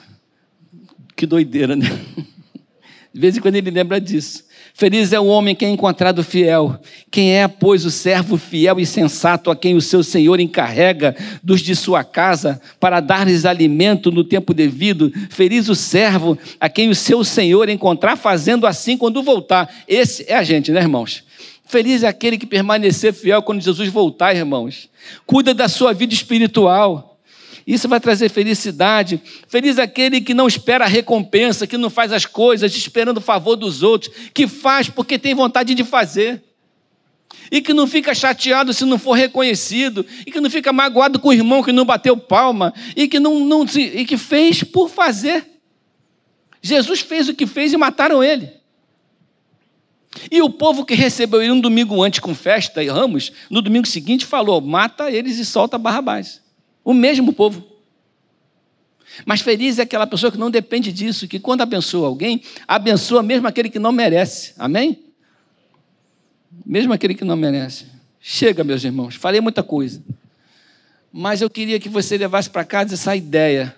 [1.15, 1.87] que doideira, né?
[3.15, 4.45] De vez em quando ele lembra disso.
[4.79, 6.79] Feliz é o homem que é encontrado fiel.
[7.11, 11.63] Quem é, pois, o servo fiel e sensato a quem o seu senhor encarrega dos
[11.63, 15.11] de sua casa para dar-lhes alimento no tempo devido?
[15.31, 19.67] Feliz o servo a quem o seu senhor encontrar fazendo assim quando voltar.
[19.89, 21.25] Esse é a gente, né, irmãos?
[21.65, 24.91] Feliz é aquele que permanecer fiel quando Jesus voltar, irmãos.
[25.25, 27.16] Cuida da sua vida espiritual.
[27.67, 29.21] Isso vai trazer felicidade.
[29.49, 33.57] Feliz aquele que não espera a recompensa, que não faz as coisas esperando o favor
[33.57, 36.45] dos outros, que faz porque tem vontade de fazer.
[37.51, 41.29] E que não fica chateado se não for reconhecido, e que não fica magoado com
[41.29, 45.45] o irmão que não bateu palma, e que não, não e que fez por fazer.
[46.63, 48.49] Jesus fez o que fez e mataram ele.
[50.31, 53.87] E o povo que recebeu ele um domingo antes com festa e ramos, no domingo
[53.87, 56.46] seguinte falou: mata eles e solta Barrabás.
[56.87, 57.67] O mesmo povo.
[59.25, 63.49] Mas feliz é aquela pessoa que não depende disso, que quando abençoa alguém, abençoa mesmo
[63.49, 64.55] aquele que não merece.
[64.57, 65.03] Amém?
[66.65, 67.87] Mesmo aquele que não merece.
[68.21, 70.01] Chega, meus irmãos, falei muita coisa.
[71.13, 73.75] Mas eu queria que você levasse para casa essa ideia.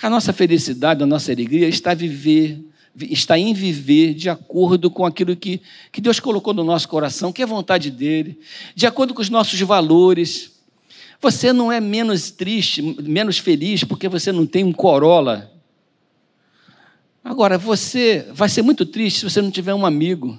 [0.00, 5.34] A nossa felicidade, a nossa alegria está viver, está em viver de acordo com aquilo
[5.34, 8.38] que, que Deus colocou no nosso coração, que é vontade dele,
[8.72, 10.55] de acordo com os nossos valores.
[11.20, 15.50] Você não é menos triste, menos feliz porque você não tem um Corolla.
[17.24, 20.38] Agora, você vai ser muito triste se você não tiver um amigo,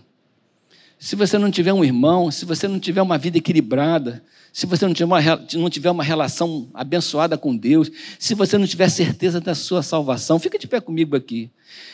[0.97, 4.23] se você não tiver um irmão, se você não tiver uma vida equilibrada,
[4.53, 5.19] se você não tiver uma,
[5.53, 10.39] não tiver uma relação abençoada com Deus, se você não tiver certeza da sua salvação.
[10.39, 11.51] Fica de pé comigo aqui.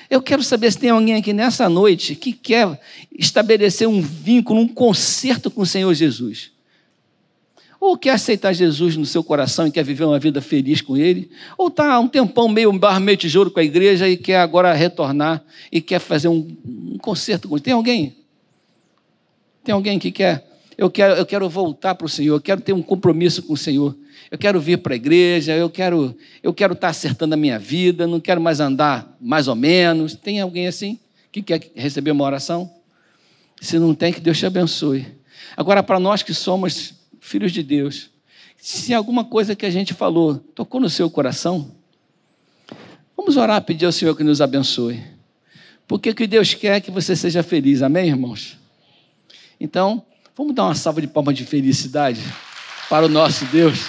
[0.10, 2.80] Eu quero saber se tem alguém aqui nessa noite que quer
[3.12, 6.53] estabelecer um vínculo, um concerto com o Senhor Jesus.
[7.86, 11.30] Ou quer aceitar Jesus no seu coração e quer viver uma vida feliz com Ele,
[11.58, 15.44] ou está um tempão meio barro, meio tijolo com a igreja e quer agora retornar
[15.70, 17.62] e quer fazer um, um concerto com Ele.
[17.62, 18.16] Tem alguém?
[19.66, 20.50] Tem alguém que quer?
[20.78, 23.58] Eu quero, eu quero voltar para o Senhor, eu quero ter um compromisso com o
[23.58, 23.94] Senhor.
[24.32, 27.60] Eu quero vir para a igreja, eu quero, eu quero estar tá acertando a minha
[27.60, 30.16] vida, não quero mais andar mais ou menos.
[30.16, 30.98] Tem alguém assim
[31.34, 32.72] que quer receber uma oração?
[33.60, 35.06] Se não tem, que Deus te abençoe.
[35.58, 38.10] Agora, para nós que somos filhos de Deus,
[38.58, 41.72] se alguma coisa que a gente falou tocou no seu coração,
[43.16, 45.02] vamos orar, pedir ao Senhor que nos abençoe.
[45.88, 48.58] Porque que Deus quer é que você seja feliz, amém, irmãos?
[49.60, 50.04] Então,
[50.36, 52.22] vamos dar uma salva de palmas de felicidade
[52.90, 53.88] para o nosso Deus,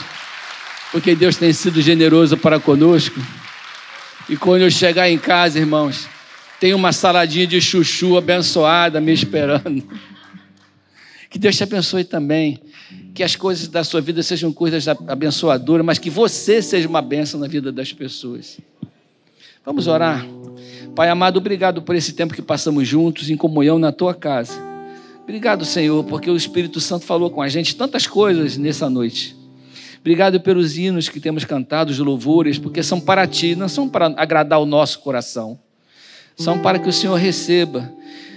[0.92, 3.20] porque Deus tem sido generoso para conosco.
[4.28, 6.08] E quando eu chegar em casa, irmãos,
[6.60, 9.86] tem uma saladinha de chuchu abençoada me esperando.
[11.34, 12.60] Que Deus te abençoe também.
[13.12, 17.40] Que as coisas da sua vida sejam coisas abençoadoras, mas que você seja uma bênção
[17.40, 18.60] na vida das pessoas.
[19.66, 20.24] Vamos orar.
[20.94, 24.52] Pai amado, obrigado por esse tempo que passamos juntos em comunhão na tua casa.
[25.24, 29.34] Obrigado, Senhor, porque o Espírito Santo falou com a gente tantas coisas nessa noite.
[29.98, 34.06] Obrigado pelos hinos que temos cantado, os louvores, porque são para ti, não são para
[34.16, 35.58] agradar o nosso coração,
[36.36, 37.92] são para que o Senhor receba.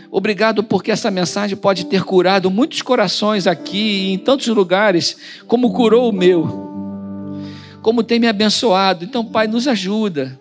[0.09, 6.09] Obrigado porque essa mensagem pode ter curado muitos corações aqui em tantos lugares, como curou
[6.09, 7.41] o meu,
[7.81, 9.03] como tem me abençoado.
[9.03, 10.39] Então, Pai, nos ajuda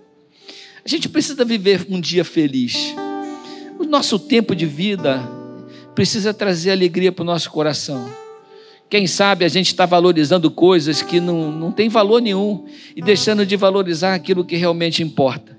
[0.86, 2.94] a gente precisa viver um dia feliz.
[3.76, 5.20] O nosso tempo de vida
[5.96, 8.08] precisa trazer alegria para o nosso coração.
[8.88, 13.44] Quem sabe a gente está valorizando coisas que não, não tem valor nenhum e deixando
[13.44, 15.55] de valorizar aquilo que realmente importa.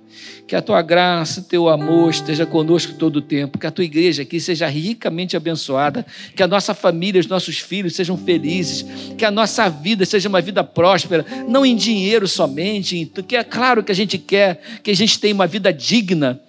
[0.48, 3.58] Que a tua graça, teu amor esteja conosco todo o tempo.
[3.58, 6.06] Que a tua igreja aqui seja ricamente abençoada.
[6.36, 8.86] Que a nossa família, os nossos filhos sejam felizes.
[9.18, 13.12] Que a nossa vida seja uma vida próspera, não em dinheiro somente.
[13.28, 16.42] Que é claro que a gente quer que a gente tenha uma vida digna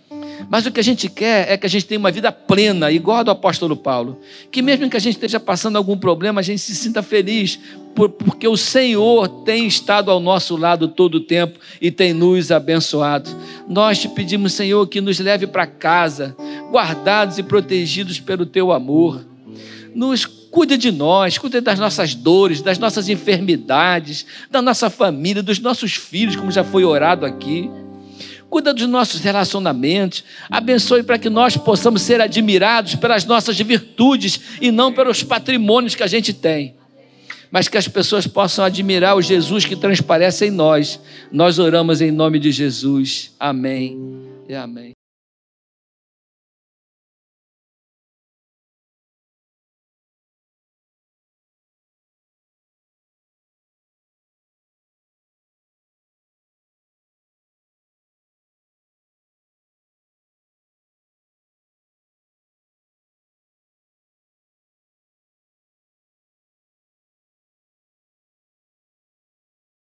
[0.48, 3.18] mas o que a gente quer é que a gente tenha uma vida plena, igual
[3.18, 4.20] a do apóstolo Paulo.
[4.50, 7.58] Que mesmo que a gente esteja passando algum problema, a gente se sinta feliz,
[7.94, 13.30] porque o Senhor tem estado ao nosso lado todo o tempo e tem nos abençoado.
[13.68, 16.36] Nós te pedimos, Senhor, que nos leve para casa,
[16.70, 19.26] guardados e protegidos pelo teu amor.
[19.94, 25.58] Nos cuide de nós, cuide das nossas dores, das nossas enfermidades, da nossa família, dos
[25.58, 27.68] nossos filhos, como já foi orado aqui
[28.48, 34.70] cuida dos nossos relacionamentos, abençoe para que nós possamos ser admirados pelas nossas virtudes e
[34.70, 36.74] não pelos patrimônios que a gente tem.
[37.50, 41.00] Mas que as pessoas possam admirar o Jesus que transparece em nós.
[41.32, 43.34] Nós oramos em nome de Jesus.
[43.40, 43.98] Amém
[44.48, 44.97] e amém.